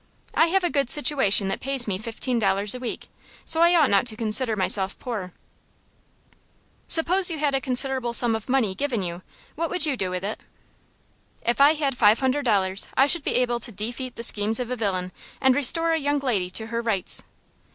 "I 0.33 0.47
have 0.47 0.63
a 0.63 0.71
good 0.71 0.89
situation 0.89 1.47
that 1.49 1.59
pays 1.59 1.87
me 1.87 1.99
fifteen 1.99 2.39
dollars 2.39 2.73
a 2.73 2.79
week, 2.79 3.07
so 3.45 3.61
I 3.61 3.75
ought 3.75 3.91
not 3.91 4.07
to 4.07 4.15
consider 4.15 4.55
myself 4.55 4.97
poor." 4.97 5.31
"Suppose 6.87 7.29
you 7.29 7.37
had 7.37 7.53
a 7.53 7.61
considerable 7.61 8.11
sum 8.11 8.33
of 8.33 8.49
money 8.49 8.73
given 8.73 9.03
you, 9.03 9.21
what 9.53 9.69
would 9.69 9.85
you 9.85 9.95
do 9.95 10.09
with 10.09 10.23
it?" 10.23 10.41
"If 11.45 11.61
I 11.61 11.73
had 11.73 11.95
five 11.99 12.19
hundred 12.19 12.45
dollars, 12.45 12.87
I 12.97 13.05
should 13.05 13.23
be 13.23 13.35
able 13.35 13.59
to 13.59 13.71
defeat 13.71 14.15
the 14.15 14.23
schemes 14.23 14.59
of 14.59 14.71
a 14.71 14.75
villain, 14.75 15.11
and 15.39 15.55
restore 15.55 15.91
a 15.93 15.99
young 15.99 16.17
lady 16.17 16.49
to 16.49 16.65
her 16.73 16.81
rights." 16.81 17.21